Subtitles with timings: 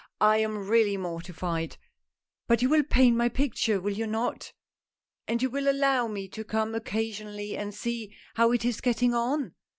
[0.19, 1.77] I am really mortified—
[2.47, 4.51] but you will paint my picture, will you not?
[5.27, 9.53] And you will allow me to come occasionally and see how it is getting on